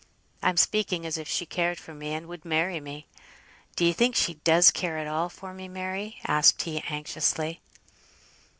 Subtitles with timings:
[0.41, 3.05] I'm speaking as if she cared for me, and would marry me;
[3.75, 7.61] d'ye think she does care at all for me, Mary?" asked he, anxiously.